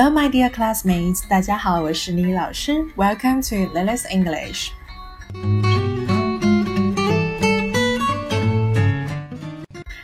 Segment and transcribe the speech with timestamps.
[0.00, 2.84] Hello, my dear classmates，大家好，我是李老师。
[2.94, 4.68] Welcome to Lily's English。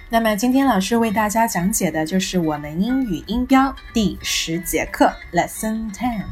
[0.08, 6.24] 那么今天老师为大家讲解的就是我们英语音标第十节课，Lesson Ten。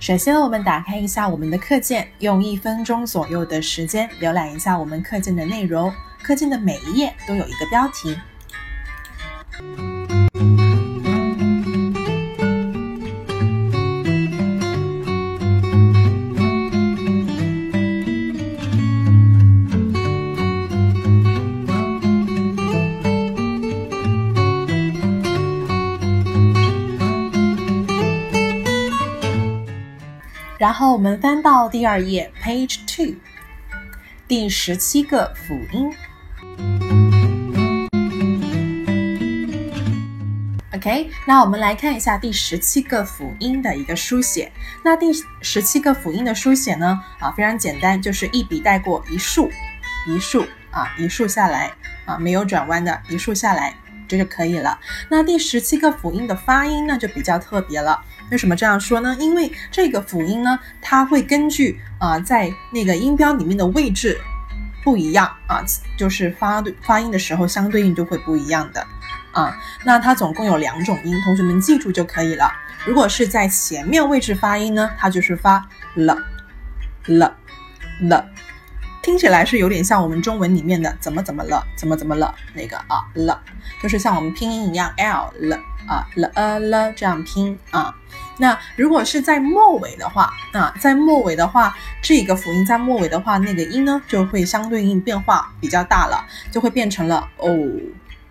[0.00, 5.92] 首先，我们打开一下我们的课件，用一分钟左右的时间浏览一下我们课件的内容。
[6.22, 8.16] 课件的每一页都有一个标题。
[30.58, 33.16] 然后我们翻到第二页，Page Two，
[34.28, 35.92] 第十七个辅音。
[40.82, 44.50] OK，那我们来看一下第十七个辅音的一个书写。
[44.82, 47.00] 那第十七个辅音的书写呢？
[47.20, 49.48] 啊，非常简单，就是一笔带过一竖，
[50.08, 51.70] 一竖啊，一竖下来
[52.04, 53.72] 啊，没有转弯的，一竖下来。
[54.08, 54.76] 这就可以了。
[55.08, 58.02] 那第十七个辅音的发音呢，就比较特别了。
[58.32, 59.16] 为什么这样说呢？
[59.20, 64.20] 因为这个辅音呢，它会根据啊，在那个音标里面的位置
[64.82, 65.62] 不一样啊，
[65.96, 68.84] 就是发发音的时候相对应就会不一样的
[69.32, 69.56] 啊。
[69.84, 72.50] 那它总共有两种音，同学们记住就可以了。
[72.86, 76.16] 如果是在前面位置发音呢，它就是发了
[77.06, 77.36] 了
[78.00, 78.28] 了。
[79.02, 83.40] 听起来是有点像我们中文里面的怎么怎么了，怎么怎么了那个啊了，
[83.82, 87.92] 就是像我们拼音一样 l 了啊了呃了这样拼啊。
[88.38, 97.50] 那如果是在末尾的话啊，在末尾的话，这个辅音在末尾的话，那个音呢就会相对应变化比较大了，就会变成了哦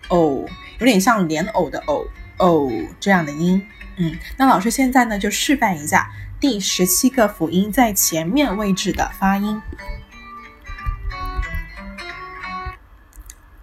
[0.08, 0.42] 哦，
[0.82, 3.64] 有点像莲藕的藕藕这样的音。
[3.98, 6.10] 嗯，那老师现在呢就示范一下
[6.40, 9.62] 第十七个辅音在前面位置的发音。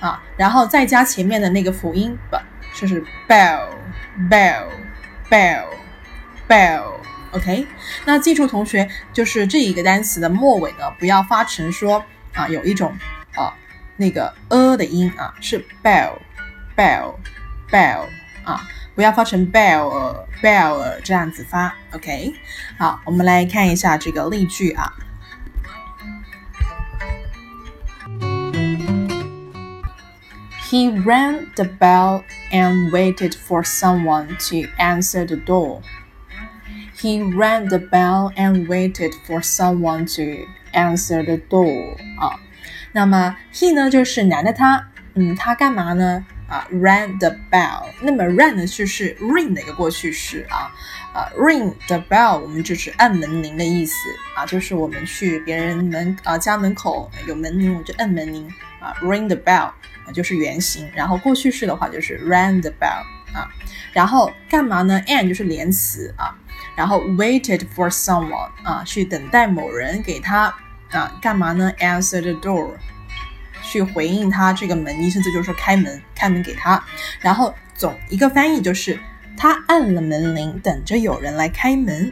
[0.00, 2.36] 啊，然后再加前面的那个辅音不
[2.74, 3.68] 就是 bell
[4.28, 4.64] bell
[5.30, 5.64] bell
[6.48, 7.66] bell，OK？
[8.04, 12.96] 那记住同学，就是这一个单词的末尾呢，不要发成说啊有一种
[13.34, 13.54] 啊
[13.96, 16.14] 那个 a 的音啊，是 bell
[16.76, 17.14] bell
[17.70, 18.04] bell
[18.44, 18.66] 啊。
[18.92, 22.34] 不要发成 bell bell 这样子发，OK？
[22.76, 24.92] 好，我们来看一下这个例句啊。
[30.69, 35.81] He rang the bell and waited for someone to answer the door.
[36.97, 41.97] He rang the bell and waited for someone to answer the door.
[42.17, 42.39] 啊，
[42.93, 46.25] 那么 he 呢就是男的他，嗯，他干嘛呢？
[46.47, 47.85] 啊，rang the bell。
[48.01, 50.71] 那么 rang 呢就是 ring 的一个过去式啊，
[51.13, 53.93] 啊，ring the bell 我们就是按门铃的意思
[54.35, 58.47] 啊，就是我们去别人门啊家门口有门铃，我们就按门铃
[58.79, 59.75] 啊，ring the bell 啊
[60.12, 63.02] 就是原形，然后过去式的话就是 rang the bell
[63.32, 63.48] 啊，
[63.92, 66.34] 然后干嘛呢？and 就是连词啊，
[66.76, 70.54] 然后 waited for someone 啊，去等待某人给他
[70.90, 72.72] 啊干嘛呢？answer the door。
[73.62, 76.82] 去回应他这个门，意思就是说开门，开门给他。
[77.20, 78.98] 然后总一个翻译就是
[79.36, 82.10] 他按了门铃，等着有人来开门。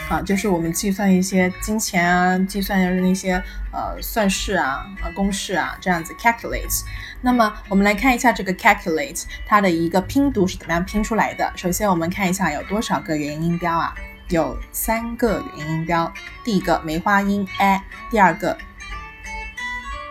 [0.09, 6.84] 啊，就是我们计算一些金钱啊，计算的那些 呃算式啊呃公式啊这样子 calculate。
[7.22, 11.52] 那么我们来看一下这个 calculate 它的一个拼读是怎么样拼出来的。
[11.56, 13.94] 首先我们看一下有多少个元音标啊？
[14.30, 16.12] 有三个元音标，
[16.44, 18.58] 第一个梅花音 a，第二个。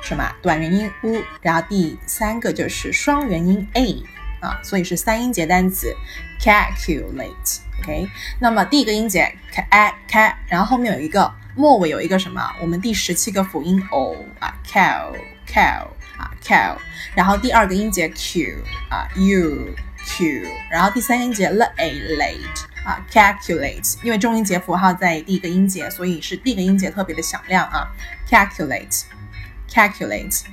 [0.03, 4.03] 什么短元音 u，然后第三个就是双元音 a
[4.41, 5.95] 啊，所以是三音节单词
[6.41, 8.09] calculate，OK。
[8.39, 12.42] 那么第一个音节 ca ca，然后后面有一个末尾有一个什么？
[12.62, 15.14] 我们第十七个辅音 o 啊 cal
[15.48, 15.88] cal
[16.18, 16.76] 啊 cal，
[17.16, 19.74] 然后第二个音节 q 啊 u
[20.06, 27.88] q，然后第三个音节 l a late 啊 calculate，因为重音节符号在第一个音节，所以是第一个音节特别的响亮啊
[28.30, 30.44] calculate。calculate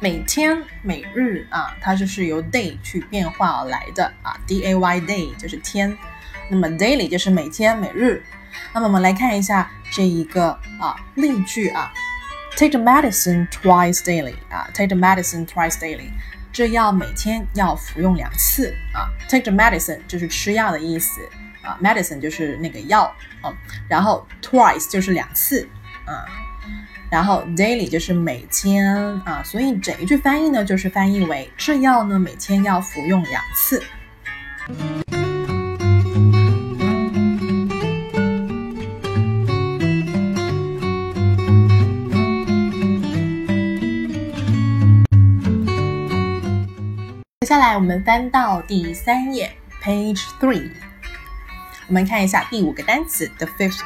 [0.00, 5.96] 每天、每日啊，它就是由 day 去变化而来的啊，d a y day 就是天，
[6.48, 8.24] 那么 daily 就是每天、每日。
[8.74, 11.92] 那么我们来看一下这一个啊例句啊
[12.56, 16.10] ，Take the medicine twice daily 啊，Take the medicine twice daily，
[16.52, 21.20] 这药每天要服用两次啊，Take the medicine 就是吃药的意思
[21.62, 23.04] 啊，medicine 就是那个药
[23.40, 23.52] 啊，
[23.88, 25.68] 然后 twice 就是两次
[26.04, 26.26] 啊。
[27.10, 33.82] 然后 daily 就是每天啊，所以整一句翻译呢，就是翻译为这药呢每天要服用两次。
[47.40, 49.52] 接下来我们翻到第三页
[49.82, 50.70] ，page three，
[51.87, 53.81] 我们看一下第五个单词，the fifth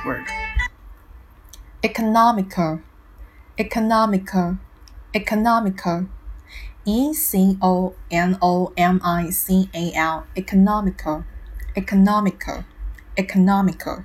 [1.81, 4.57] word，economical。economical,
[5.13, 6.07] economical,
[6.85, 11.21] e c o n o m i c a l, economical,
[11.75, 12.63] economical,
[13.15, 14.01] economical，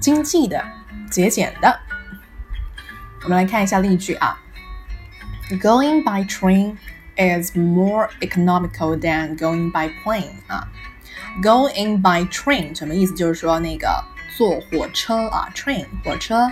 [0.00, 0.64] 经济的，
[1.08, 1.78] 节俭的。
[3.22, 4.40] 我们来看一下例句啊，
[5.50, 6.78] Going by train
[7.17, 10.67] is more economical than going by plane 啊。
[11.41, 13.13] Going by train 什么意思？
[13.15, 14.03] 就是说那个
[14.37, 16.51] 坐火车啊，train 火车，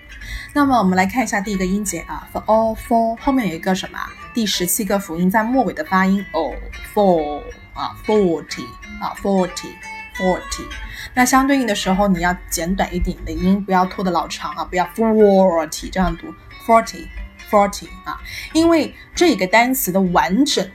[0.53, 3.97] 那么我们来看一下第一个音节啊，for all four 后面有一个什么？
[4.31, 6.53] 第十七个辅音在末尾的发音 o
[6.93, 7.41] four
[7.73, 8.65] 啊 forty
[9.01, 9.71] 啊 forty
[10.15, 10.67] forty。
[11.15, 16.27] 那相对应的时候你要简短一点的音，不要拖得老长啊，不要 forty 这样读
[16.63, 17.07] forty
[17.49, 18.19] forty 啊，
[18.53, 20.69] 因为这个单词的完整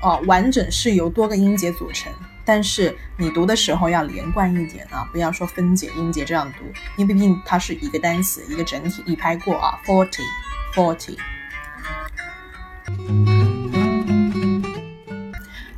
[0.00, 2.12] 啊完整是由多个音节组成。
[2.44, 6.64] 但是你读的时候要连贯一点啊，不要说分解音节这样读，
[6.96, 9.78] 因为毕竟它是一个单词，一个整体一拍过啊。
[9.86, 11.16] Forty，forty。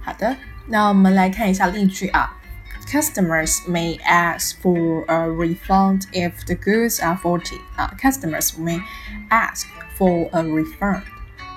[0.00, 0.34] 好的，
[0.66, 2.34] 那我们来看一下例句啊。
[2.90, 7.92] Customers may ask for a refund if the goods are faulty 啊。
[8.00, 8.80] Customers may
[9.28, 9.64] ask
[9.98, 11.02] for a refund。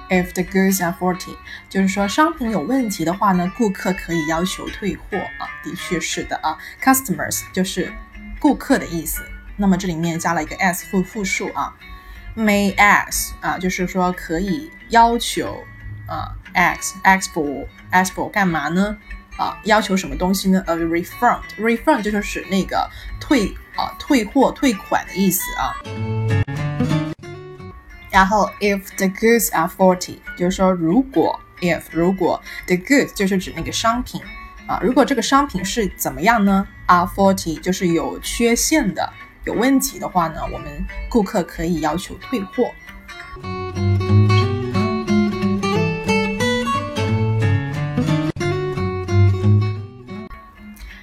[0.10, 1.36] If the goods are faulty，
[1.70, 5.48] 就是说商品有问题的话呢，顾客可以要求退货啊。
[5.64, 7.92] 的确是的啊，customers 就是
[8.40, 9.22] 顾客的意思。
[9.58, 11.76] 那么这里面加了一个 s 复复数啊
[12.38, 15.62] ，may as 啊，就是说可以要求
[16.08, 18.98] 啊，as as for as for 干嘛呢？
[19.38, 22.90] 啊，要求什么东西呢？A refund，refund 就是那个
[23.20, 25.76] 退啊，退货退款的意思啊。
[28.18, 34.20] 然后，if the goods are faulty，就是说如果 if 如果 the goods 就是指那个商品
[34.66, 39.14] 啊，如果这个商品是怎么样呢？are faulty 就是有缺陷的、
[39.46, 42.72] 有问题的话呢，我们顾客可以要求退货。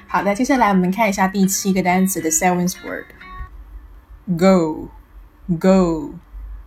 [0.08, 2.74] 好的，接下来我们看一下第七个单词的 seventh
[4.36, 4.88] word，go，go。
[5.60, 6.14] Go,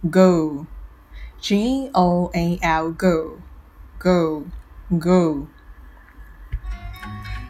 [0.09, 0.65] G O
[1.39, 3.37] G O A L, go,
[3.99, 4.43] go,
[4.99, 5.47] go。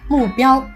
[0.07, 0.67] 目标。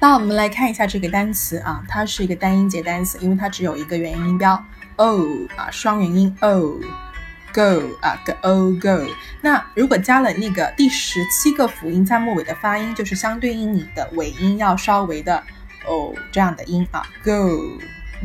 [0.00, 4.62] 那我们来看一下这个单词啊，它是一个单音节单词，因为它只有一个元音音标。
[4.96, 5.20] O
[5.56, 6.36] 啊，双元音。
[6.40, 9.06] O，go 啊，go go。
[9.40, 15.42] 那如果加了那个第十七个辅音在末尾的发音，就是相对应你的尾音要稍微的
[15.86, 17.78] 哦这样的音啊，go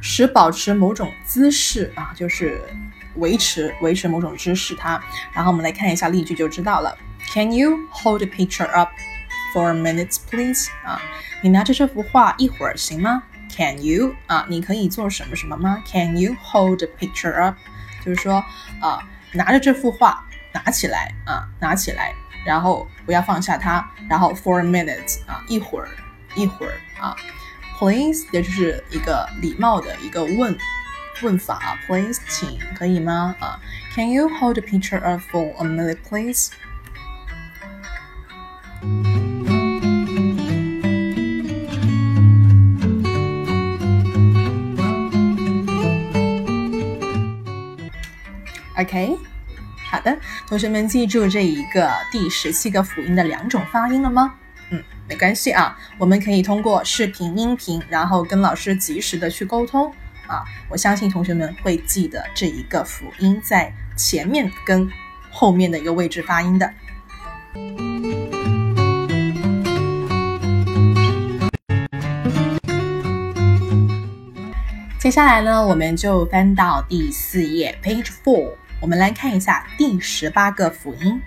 [0.00, 2.60] 使保持某种姿势啊，就是
[3.15, 4.75] 维持维持某种姿势。
[4.75, 5.01] 它，
[5.33, 6.97] 然后我们来看一下例句就知道了。
[7.33, 8.89] Can you hold a picture up
[9.53, 10.69] for a minute, please？
[10.83, 11.01] 啊，
[11.41, 13.23] 你拿着这幅画一会儿行吗
[13.55, 14.15] ？Can you？
[14.27, 17.55] 啊，你可以做什么什么吗？Can you hold a picture up？
[18.03, 18.43] 就是说
[18.81, 22.13] 啊，拿着这幅画拿起来啊，拿起来，
[22.45, 25.89] 然后不要放下它，然后 for a minute 啊，一会儿
[26.35, 27.15] 一会儿啊。
[27.77, 30.57] Please，也就是一个礼貌的一个问
[31.21, 31.77] 问法。
[31.87, 33.35] Please，请可以吗？
[33.39, 33.59] 啊
[33.95, 36.49] ，Can you hold a picture of for a minute, please?
[48.77, 49.17] OK，
[49.91, 54.35] 好的，同学们记住这一个第十七个辅音的两种发音了吗？
[54.71, 59.93] 嗯，没关系啊，我们可以通过视频、音频，然后跟老师及时的去沟通
[60.29, 60.45] 啊。
[60.69, 64.87] 我相信同学们会记得这一个辅音在前面跟
[65.29, 66.73] 后面的一个位置发音的。
[74.99, 81.19] 接下来呢，我们就翻到第四页，Page Four，我们来看一下第十八个辅音。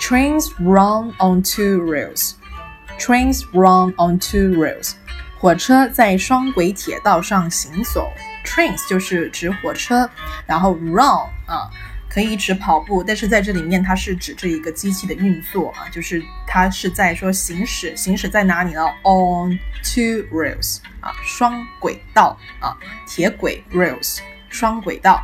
[0.00, 4.94] ，trains run on two rails，trains run on two rails，
[5.38, 8.10] 火车在双轨铁道上行走。
[8.48, 10.08] Trains 就是指火车，
[10.46, 11.04] 然后 run
[11.44, 11.70] 啊
[12.08, 22.74] 可以指跑步，但是在这里面它是指这一个机器的运作啊，就是它是在说行驶，行驶在哪里呢？On two rails 啊，双轨道啊，
[23.06, 25.22] 铁轨 rails 双轨道。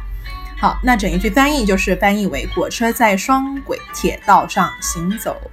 [0.60, 5.50] 好，那整一句翻译就是翻译为火车在双轨铁道上行走。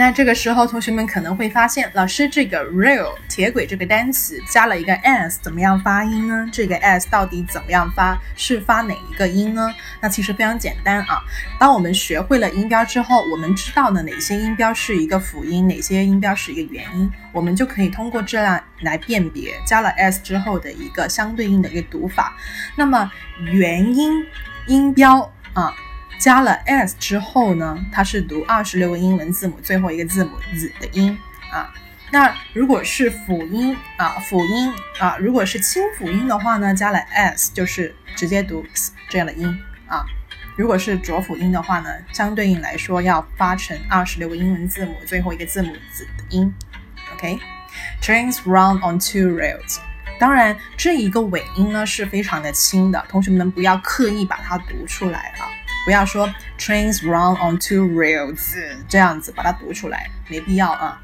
[0.00, 6.48] 那这个时候，同学们可能会发现，老师这个 rail 铁轨这个单词加了一个 s，怎么样发音呢？
[6.50, 8.18] 这个 s 到底怎么样发？
[8.34, 9.74] 是发哪一个音呢？
[10.00, 11.20] 那其实非常简单啊。
[11.58, 22.34] 当我们学会了音标之后，我们知道了哪些音标是一个辅音，哪些音标是一个元音，我们就可以通过这样来辨别加了 s 之后的一个相对应的一个读法。
[22.74, 23.12] 那么
[23.52, 24.24] 元音
[24.66, 25.74] 音标啊。
[26.20, 31.18] 加了 s 之后呢，它是读二十六个英文字母最后一个字母 z 的音
[31.50, 31.72] 啊。
[32.12, 39.48] 那如果是辅音啊，辅音啊，如果是清辅音的话呢，加了 s 就是直接读 s 这样的音
[39.86, 40.04] 啊。
[40.56, 46.52] 如果是浊辅音的话呢，相对应来说要发成二十六个英文字母最后一个字母子的音。
[47.14, 49.78] OK，trains run on two rails。
[50.18, 55.48] 当然，这一个尾音呢是非常的轻的，同学们不要刻意把它读出来啊。
[55.84, 58.54] 不要说 trains run on two rails
[58.88, 61.00] 这样子把它读出来，没必要啊。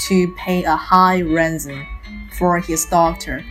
[0.07, 1.85] to pay a high ransom
[2.31, 3.43] for his daughter.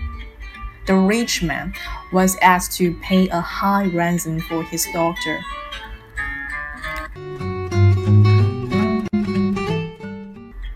[0.87, 1.73] The rich man
[2.11, 5.39] was asked to pay a high ransom for his daughter.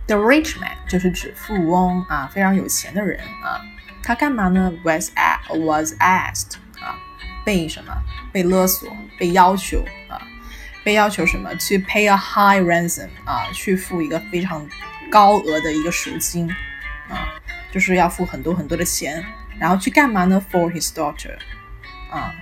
[0.07, 3.61] The rich man 就是指富翁啊，非常有钱的人啊。
[4.10, 6.98] 他干嘛呢？Was a was asked 啊，
[7.46, 7.94] 被什么？
[8.34, 10.20] 被勒索，被要求啊，
[10.84, 14.68] 被要求什么？To pay a high ransom 啊，去付一个非常
[15.12, 16.50] 高额的一个赎金
[17.08, 17.30] 啊，
[17.72, 19.24] 就是要付很多很多的钱，
[19.60, 21.38] 然后去干嘛呢？For his daughter
[22.10, 22.34] 啊，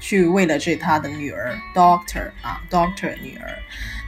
[0.00, 3.48] 去为了这他的女儿，daughter 啊，daughter 女儿，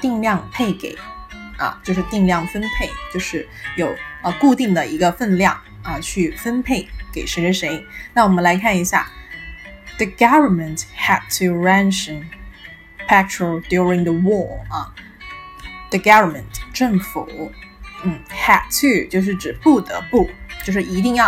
[0.00, 0.96] 定量配给，
[1.58, 7.86] 啊，就是定量分配，就是有呃固定的一个分量啊，去分配给谁谁谁。
[8.14, 9.06] 那我们来看一下
[9.98, 12.24] ，The government had to ration
[13.06, 14.94] petrol during the war 啊
[15.90, 17.52] ，The government 政府，
[18.02, 20.30] 嗯，had to 就是指不得不，
[20.64, 21.26] 就是一定要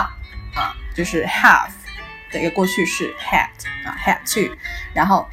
[0.54, 1.70] 啊，就是 have
[2.30, 3.48] 的一个过去式 had
[3.86, 4.56] 啊，had to，
[4.94, 5.28] 然后。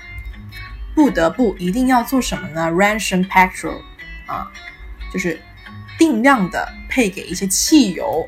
[0.96, 3.82] 不得不一定要做什么呢？Ration petrol，
[4.26, 4.52] 啊，
[5.14, 5.40] 就是
[5.98, 8.28] 定量的配给一些汽油，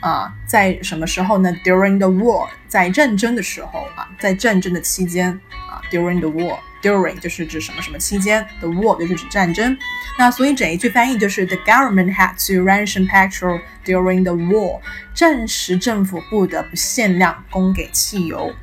[0.00, 9.76] 啊，在什么时候呢？During the war，在战争的时候啊，在战争的期间啊，During the war，During 就是指什么什么期间，The war 就是指战争。
[10.18, 14.80] 那所以整一句翻译就是 The government had to ration petrol during the war，
[15.14, 18.54] 战时政府不得不限量供给汽油。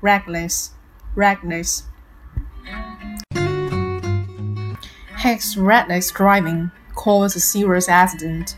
[0.01, 0.71] reckless
[1.15, 1.83] reckless
[5.19, 8.57] Hicks reckless driving caused a serious accident.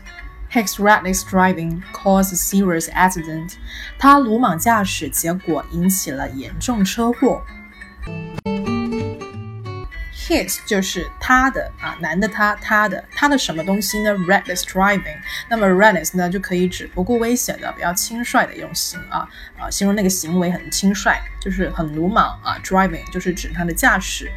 [0.52, 3.52] His reckless driving caused a serious accident.
[3.98, 7.42] 他鲁莽驾驶，结果引起了严重车祸。
[10.12, 15.18] His 就是他的啊，男的他，他的他的什么东西呢？Reckless driving。
[15.48, 22.58] 那么 reckless 呢，就可以指不顾危险的、比较轻率的用行啊啊，形容那个行为很轻率，就是很鲁莽啊。
[22.64, 24.30] Driving 就是指他的驾驶，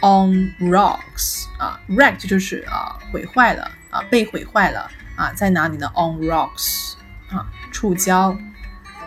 [0.00, 6.94] On rocks 啊，wrecked 就是啊毁坏了啊被毁坏了啊在哪里呢？On rocks
[7.30, 8.38] 啊触礁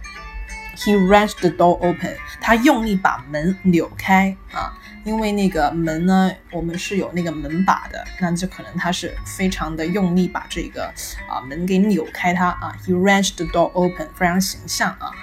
[0.77, 2.19] He wrenched the door open.
[2.39, 4.79] 他用力把门扭开啊。
[5.08, 10.94] 因为那个门呢，我们是有那个门把的，那就可能他是非常的用力把这个
[11.30, 12.76] 啊门给扭开它啊。
[12.86, 15.14] He wrenched the door open，非常形象啊。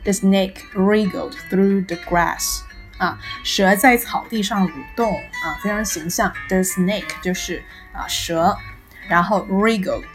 [0.03, 2.61] The snake wriggled through the grass.
[2.97, 6.31] 啊，蛇在草地上蠕动啊，非常形象。
[6.47, 8.57] The snake 就是啊蛇，
[9.07, 10.05] 然后 wriggled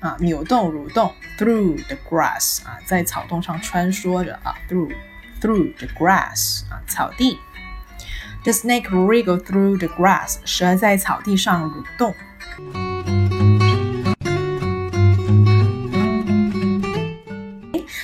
[0.00, 4.92] 啊，扭动、蠕动，through the grass 啊，在草洞上穿梭着啊，through
[5.40, 7.38] through the grass 啊，草地。
[8.44, 12.14] The snake wriggled through the grass，蛇在草地上蠕动。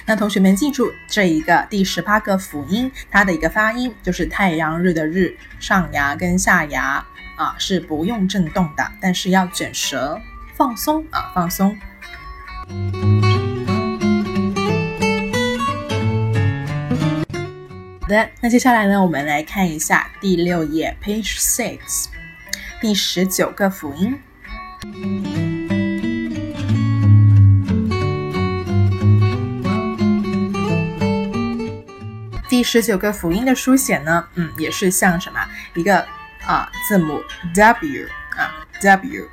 [0.04, 7.04] 那同学们记住这一个第十八个辅音，它的一个发音就是太阳日的日，上牙跟下牙
[7.36, 10.20] 啊是不用震动的，但是要卷舌。
[10.62, 11.76] 放松啊，放松。
[18.00, 22.06] 好的，那接下来呢，我们来看一下第六页，page six，
[22.80, 24.16] 第十九个辅音。
[32.48, 35.44] 第十九个辅音的书写呢，嗯，也是像什么
[35.74, 36.06] 一个
[36.46, 37.20] 啊字母
[37.52, 39.31] W 啊 W。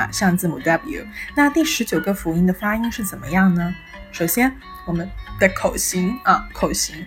[0.00, 1.06] 啊，像字母 W。
[1.34, 3.74] 那第十九个辅音的发音是怎么样呢？
[4.12, 5.08] 首先，我们
[5.38, 7.06] 的口型啊，口型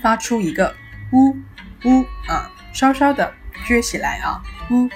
[0.00, 0.74] 发出一个
[1.12, 1.36] 呜
[1.84, 3.34] 呜啊，稍稍的
[3.66, 4.88] 撅起来啊，呜，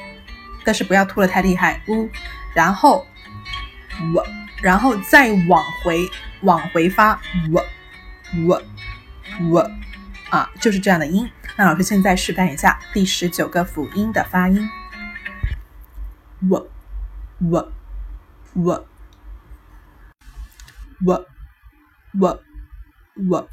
[0.64, 2.08] 但是不要吐的太厉害，呜。
[2.54, 3.06] 然后
[4.14, 4.26] 我，
[4.62, 6.08] 然后再往回
[6.40, 7.20] 往回发
[7.52, 7.62] 我
[8.46, 8.62] 我
[9.50, 9.70] 我
[10.30, 11.30] 啊，就是这样的音。
[11.56, 14.68] 那老师现在示范一下第十九个辅音的发音
[16.48, 16.66] ：w
[17.38, 17.72] 我
[18.54, 18.86] 我
[21.04, 21.26] 我
[22.18, 22.42] 我
[23.28, 23.48] 我。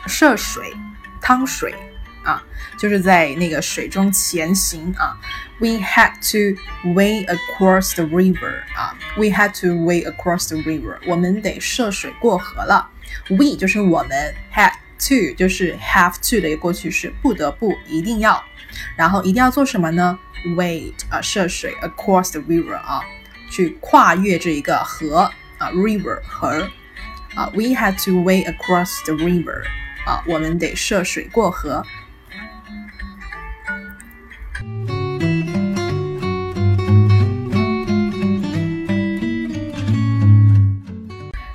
[0.07, 0.73] 涉水、
[1.23, 1.75] 趟水
[2.25, 2.43] 啊，
[2.79, 5.19] 就是在那个水中前行啊。
[5.61, 6.57] We had to
[6.89, 8.95] wade across the river 啊。
[9.17, 10.99] We had to wade across the river。
[11.07, 12.91] 我们得涉水过河了。
[13.29, 18.44] We 就是我们，had to 就是 have to 的一个过去式，不得不，一定要。
[18.96, 20.18] 然后一定要做什么呢
[20.56, 23.02] ？Wade 啊，涉水 across the river 啊，
[23.50, 26.68] 去跨越这一个河啊，river 河。
[27.36, 29.64] 啊，we had to wade across the river。
[30.06, 31.86] 啊，我们得涉水过河。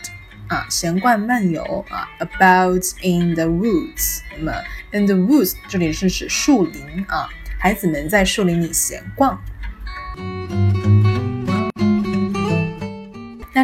[0.48, 2.08] 啊，闲逛漫游啊。
[2.20, 4.54] About in the woods，那么
[4.92, 7.28] in the woods 这里是指树林啊，
[7.60, 9.44] 孩子们在树林里闲逛。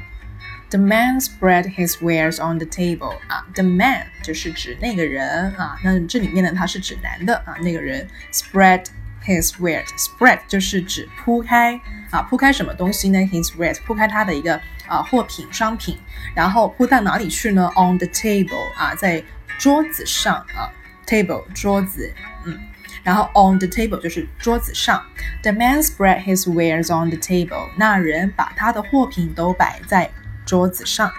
[0.69, 3.17] The man spread his wares on the table.
[3.27, 8.85] 啊，the man 就是指那个人啊，那这里面呢，它是指男的啊，那个人 spread
[9.25, 9.89] his wares.
[9.97, 11.77] Spread 就是指铺开
[12.11, 13.19] 啊，铺开什么东西呢？
[13.19, 15.99] His wares 铺开他的一个啊货品、商品，
[16.33, 17.69] 然后铺到哪里去呢？
[17.75, 19.21] On the table 啊，在
[19.58, 20.70] 桌子上啊
[21.06, 22.12] ，table 桌子，
[22.44, 22.58] 嗯，
[23.02, 25.02] 然后 on the table 就是桌子上。
[25.42, 27.70] The man spread his wares on the table。
[27.76, 30.10] 那人把他的货品都摆在
[30.44, 31.10] 桌子上。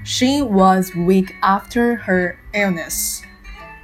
[0.04, 3.22] She was weak after her illness.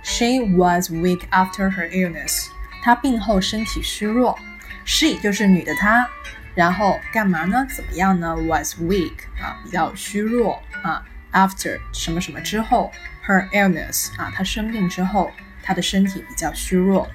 [0.03, 2.47] She was weak after her illness.
[2.83, 4.39] 她病后身体虚弱。
[4.83, 6.09] She 就是女的她，
[6.55, 7.67] 然后干嘛呢？
[7.75, 8.35] 怎么样呢？
[8.35, 11.05] Was weak 啊，比较虚弱啊。
[11.31, 12.91] After 什么什么之后，
[13.25, 15.31] her illness 啊，她生病之后，
[15.61, 17.07] 她的身体比较虚弱。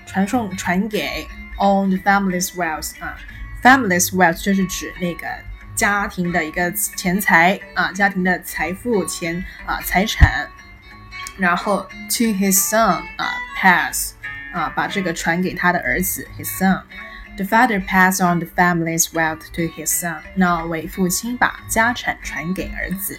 [0.06, 1.26] 传送传给
[1.58, 3.16] on the family's wealth 啊
[3.62, 5.26] ，family's wealth 就是指那个
[5.74, 10.48] 家庭的一个钱财啊，家庭的财富钱啊财产，
[11.36, 14.14] 然后 to his son 啊 pass
[14.52, 20.18] 啊，把这个传给他的儿子 his son。The father passed on the family's wealth to his son。
[20.34, 23.18] 那位父亲把家产传给儿子。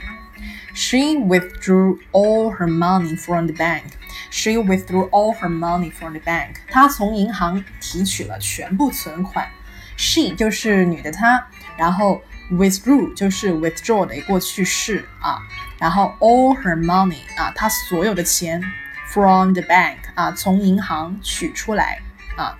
[0.72, 3.98] She withdrew all her money from the bank.
[4.30, 6.60] She withdrew all her money from the bank.
[6.70, 9.50] 她从银行提取了全部存款。
[9.97, 11.47] She 就是女的她。
[11.77, 12.21] 然后
[12.51, 15.39] withdrew 就是 withdraw 的过去式啊，
[15.77, 18.63] 然后 all her money 啊，她所有的钱
[19.07, 21.99] from the bank 啊，从银行取出来
[22.37, 22.57] 啊，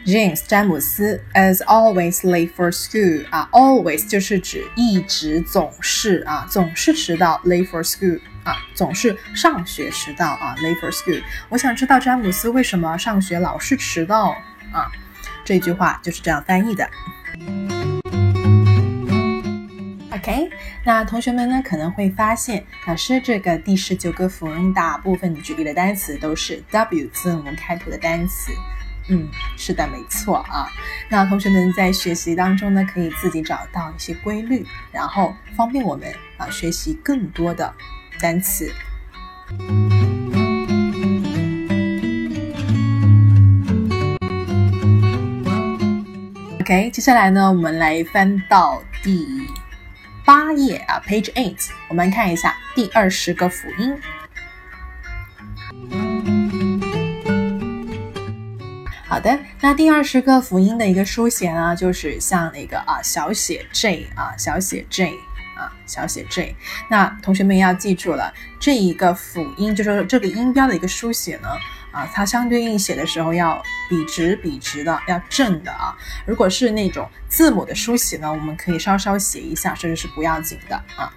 [0.06, 10.92] ，James 詹姆斯 as always late for school 啊，always 就是指一直总是啊，总是迟到 late for school 啊，总是上学迟到啊 late for
[10.92, 11.22] school。
[11.50, 14.36] 我想知道詹姆斯为什么上学老是迟到
[14.72, 14.92] 啊？
[15.44, 16.90] 这句话就是这样翻译的。
[20.12, 20.50] OK，
[20.86, 28.52] 那同学们呢可能会发现，老师这个第十九个辅音大部分举例的单词都是 W 字母开头的单词。
[29.10, 29.28] 嗯，
[29.58, 30.70] 是的，没错啊。
[31.10, 37.74] 那同学们在学习当中呢，可以自己找到一些规律，然后方便我们啊学习更多的
[38.22, 38.72] 单词。
[46.62, 49.28] OK，接下来呢，我们来翻到第。
[50.24, 53.98] 八页啊，Page Eight，我们看一下第二十个辅音。
[59.08, 65.12] 好的，那第二十个辅音的一个书写呢，就是像那个啊小写 j 啊小写 j
[65.62, 66.56] 啊小写 j。
[66.90, 71.50] 那同学们要记住了，这一个辅音就是这个音标的一个书写呢，
[71.92, 75.96] 啊它相对应写的时候要笔直笔直的，要正的啊。
[76.26, 81.14] 如果是那种字母的书写呢，我们可以稍稍写一下，甚至是不要紧的啊。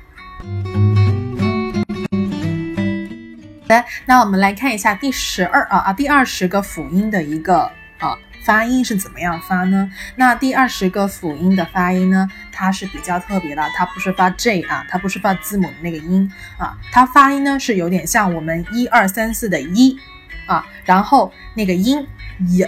[3.68, 7.70] 来，那我们来看一下第十二啊啊第二十个辅音的一个。
[8.00, 9.90] 啊，发音是怎么样发呢？
[10.16, 19.98] 那第二十个辅音的发音呢，它是比较特别的，它不是发 J 啊，它不是发字母的那个音啊，它发音呢是有点像我们一二三四的一
[20.46, 22.06] 啊，然后那个音
[22.40, 22.66] 一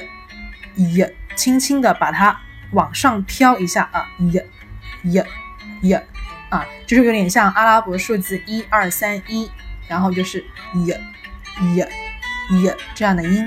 [0.77, 1.05] 一，
[1.35, 4.41] 轻轻的把它往上飘一下啊，一
[5.03, 5.23] 一
[5.83, 5.93] 一
[6.49, 9.51] 啊，就是有点像阿拉伯数字一二三一，
[9.87, 10.43] 然后就是
[10.75, 10.87] 一
[11.61, 13.47] 一一这样的音。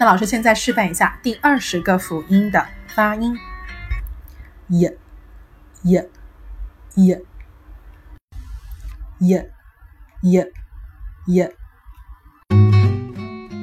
[0.00, 3.36] 那老师现在示范一下第二十个辅音的发音
[4.68, 4.88] ，y
[5.82, 6.08] y
[6.94, 7.18] y
[9.18, 9.44] y
[10.22, 10.44] y
[11.26, 11.50] y。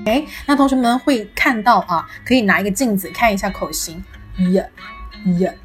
[0.06, 4.04] 哎，那同学们会看到啊，可以拿一个镜子看一下口型
[4.38, 4.62] ，y
[5.26, 5.58] y，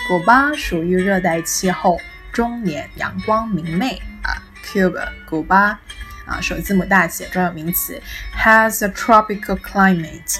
[0.09, 1.99] 古巴属于热带气候，
[2.33, 4.43] 终年阳光明媚啊。
[4.64, 5.78] Cuba，古巴
[6.26, 8.01] 啊，首字母大写，专有名词，
[8.37, 10.39] has a tropical climate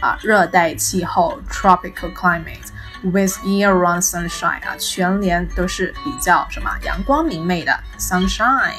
[0.00, 2.68] 啊，热带气候，tropical climate
[3.02, 8.74] with year-round sunshine 啊，全年都是比较什么阳光明媚的 sunshine。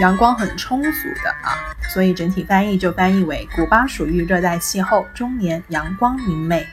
[0.00, 6.66] 阳光很充足的啊，所以整体翻译就翻译为古巴属于热带气候，终年阳光明媚。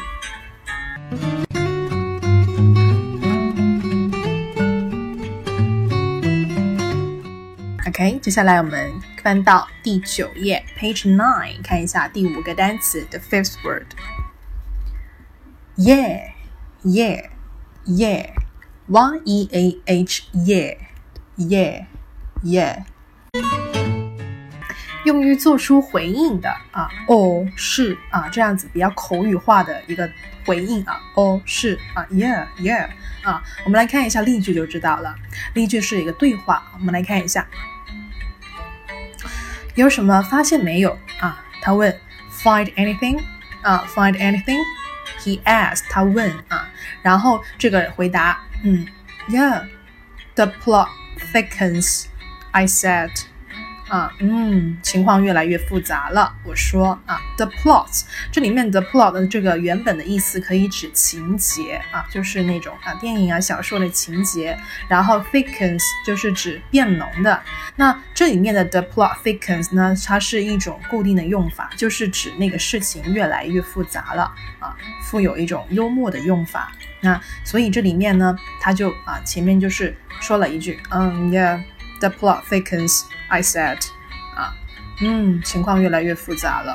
[7.98, 8.92] OK，接下来我们
[9.22, 13.86] 翻到第九页，Page Nine，看一下第五个单词，the fifth word。
[15.78, 16.32] Yeah,
[16.84, 17.30] yeah,
[17.86, 18.32] yeah,
[18.88, 20.76] Y E A H, yeah,
[21.38, 21.86] yeah,
[22.44, 22.84] yeah。
[25.06, 30.06] 用于做出回应的啊，哦是啊，这样子比较口语化的一个
[30.44, 32.90] 回应啊，哦是啊，yeah yeah
[33.22, 35.14] 啊，我们来看一下例句就知道了。
[35.54, 37.48] 例句是一个对话，我们来看一下。
[39.75, 41.43] 有什么发现没有啊？
[41.61, 41.95] 他问，
[42.43, 43.21] find anything
[43.61, 43.85] 啊？
[43.87, 46.67] find anything？He asked，他问啊。
[47.01, 48.85] 然后这个回答，嗯，
[49.29, 50.87] Yeah，the plot
[51.33, 53.11] thickens，I said。
[53.88, 56.34] 啊，嗯，情况越来越复杂了。
[56.44, 64.58] 我说啊，the plot 这里面的 plot 的这个原本的意思可以指情节啊，就是那种啊电影啊小说的情节。
[64.88, 67.40] 然后 thickens 就是指变浓的。
[67.76, 74.24] 那这里面的 the plot thickens 呢，它是一种固定的用法，就是指那个事情越来越复杂了
[74.58, 76.72] 啊，富有一种幽默的用法。
[77.00, 81.62] 那所以这里面呢，它就啊前面就是说了一句，嗯，yeah。
[81.98, 83.78] The plot thickens, I said.
[84.34, 84.52] 啊，
[85.00, 86.74] 嗯，情况越来越复杂了。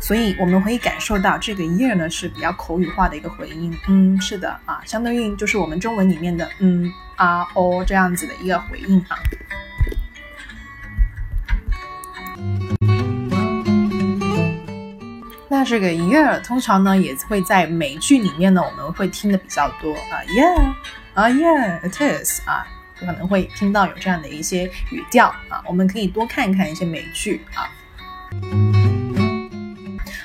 [0.00, 3.72] 所以我们可以感受到这个 year 呢是比较口语化的一个回音。
[3.86, 9.16] 嗯，是的啊，相当于就是我们中文里面的嗯啊哦这样子的一个回应啊。
[15.48, 20.74] 那这个 year 通常呢也会在美剧里面呢我们会听的比较多啊，yeah
[21.14, 22.66] 啊 yeah it is 啊。
[23.04, 27.70] 可能会听到有这样的一些语调啊，我们可以多看看一些美剧啊。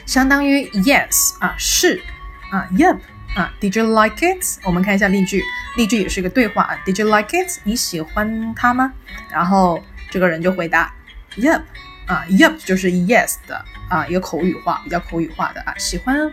[0.04, 2.02] 相当于 yes 啊，是
[2.50, 2.98] 啊，yup。
[3.38, 4.58] 啊，Did you like it？
[4.64, 5.44] 我们看一下例句，
[5.76, 6.76] 例句也是一个对话啊。
[6.84, 7.60] Did you like it？
[7.62, 8.92] 你喜欢它吗？
[9.30, 9.80] 然后
[10.10, 10.92] 这个人就回答
[11.36, 11.62] ，Yep。
[12.06, 16.32] 啊，Yep 就是 yes 的啊，一个口语化，比较口语化的啊，喜欢啊。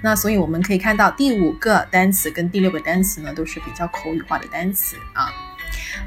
[0.00, 5.30] 那所以我们可以看到第五个单词跟第六个单词呢，都是比较口语化的单词啊。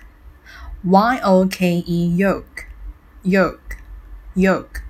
[0.84, 2.66] y o k e yoke
[3.24, 3.78] yoke
[4.36, 4.82] yoke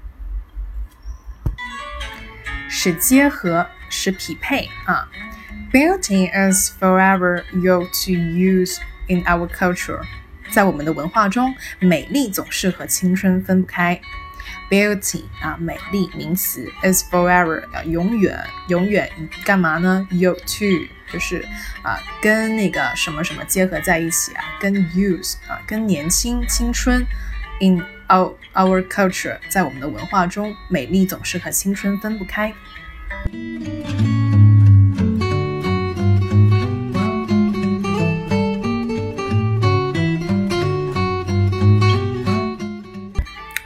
[2.70, 5.08] 使结合，使匹配啊。
[5.72, 10.02] Beauty is forever yoked to use in our culture，
[10.52, 14.02] 在我们的文化中，美丽总是和青春分不开。
[14.70, 19.10] Beauty 啊，美丽名词 is forever 啊，永远永远
[19.46, 20.08] 干嘛呢？
[20.12, 21.45] Yoked to 就是
[21.83, 27.07] 啊，跟那个什么什么结合在一起啊，跟 use 啊，跟年轻青春
[27.61, 32.53] in our our culture，在我们的文化中，美丽总是和青春分不开。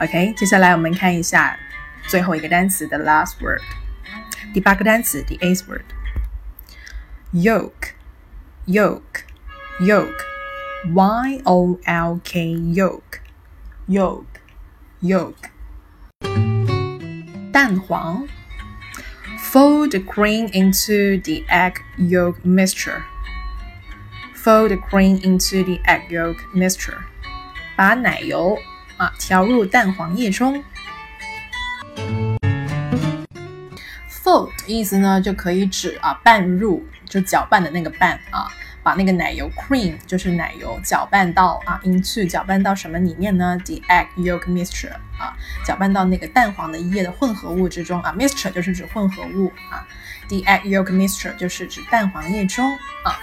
[0.01, 1.57] OK，接下来我们看一下
[2.09, 3.63] 最后一个单词的 last word，
[4.53, 5.85] 第八个单词，the eighth word。
[7.34, 7.96] Yoke,
[8.66, 9.26] yoke,
[9.80, 10.26] yoke,
[10.94, 13.22] y o l k, yoke,
[13.88, 14.42] yoke,
[15.02, 15.50] yoke。
[17.52, 18.28] 蛋黄。
[19.52, 23.06] Fold the cream into the egg yolk mixture.
[24.36, 26.98] Fold the cream into the egg yolk mixture.
[27.78, 28.58] 把奶油
[28.98, 30.62] 啊调入蛋黄液中。
[34.22, 38.49] Fold 意思呢就可以指啊拌入， 就搅拌的那个拌啊，
[38.83, 49.87] 把那个奶油 cream 就是奶油搅拌到啊 into 搅拌到什么里面呢？The egg yolk mixture 啊，搅拌到那个蛋黄的液的混合物之中啊，mixture 就是指混合物啊
[50.29, 52.67] ，The egg yolk mixture 就是指蛋黄液中
[53.05, 53.21] 啊。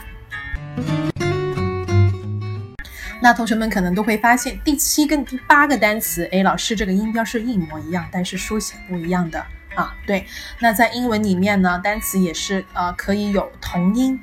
[3.20, 9.44] 那同学们可能都会发现，第七跟第八个单词，哎，老师这个音标是一模一样，但是书写不一样的
[9.76, 9.96] 啊。
[10.06, 10.26] 对，
[10.60, 14.20] 那在英文里面呢，单词也是呃可以有同音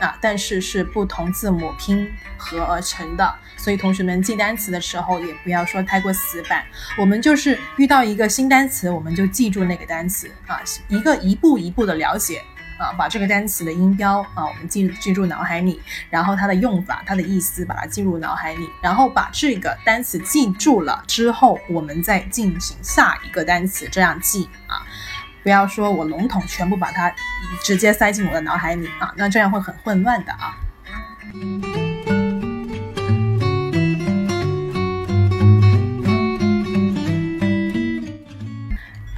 [0.00, 3.34] 啊，但是是不同字母拼合而成的。
[3.56, 6.62] 所以同学们记单词的时候也不要说太过死板，
[6.98, 12.42] 我们就是遇到一个新单词，我们就记住那个单词啊，一个一步一步的了解。
[12.76, 24.82] 啊，把这个单词的音标啊，我们记记住脑海里，然后它的用法、它的意思，把它记入脑海里，然后把这个单词记住了之后，我们再进行下一个单词，这样记啊，
[25.42, 27.14] 不要说我笼统全部把它
[27.62, 30.56] 直接塞进我的脑海里啊，那这样会很混乱的啊。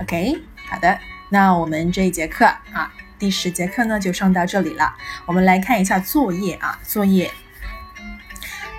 [0.03, 0.39] OK，
[0.71, 0.99] 好的，
[1.31, 2.93] 那我们这一节课啊。
[3.19, 4.95] 第十节课呢就上到这里了，
[5.25, 7.31] 我们来看一下作业啊，作业。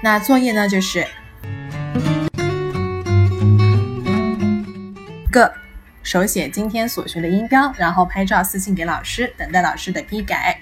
[0.01, 1.07] 那作业呢就是
[5.31, 5.51] 个
[6.03, 10.61] 手写今天所学的音标，然后拍照私信给老师，等待老师的批改。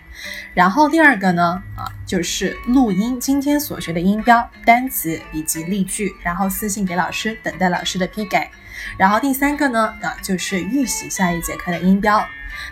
[0.53, 8.49] 然后第二个呢啊就是录音今天所学的音标、单词以及例句，然后私信给老师，等待老师的批改。
[8.97, 12.25] 然后第三个呢啊就是预习下一节课的音标。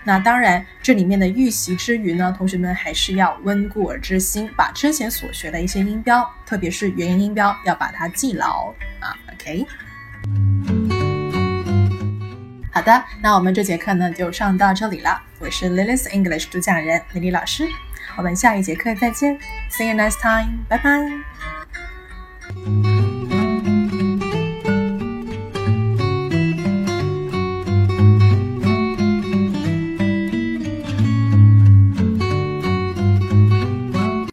[0.04, 9.16] 那当然，这里面的预习之余呢，同学们还是要温故而知新，把之前所学的一些音标，特别是元音音标，要把它记牢啊。
[9.34, 9.66] OK，
[12.72, 15.22] 好的，那我们这节课呢就上到这里了。
[15.40, 17.68] 我是 Lily's English 主讲人李丽老师，
[18.18, 19.38] 我们下一节课再见
[19.70, 21.02] ，See you next time，拜拜。